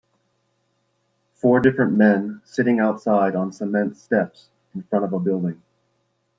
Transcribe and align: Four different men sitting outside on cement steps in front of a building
Four 1.35 1.59
different 1.59 1.93
men 1.95 2.41
sitting 2.43 2.79
outside 2.79 3.35
on 3.35 3.51
cement 3.51 3.97
steps 3.97 4.49
in 4.73 4.81
front 4.81 5.05
of 5.05 5.13
a 5.13 5.19
building 5.19 5.61